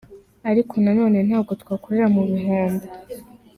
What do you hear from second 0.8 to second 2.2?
nanone ntabwo twakorera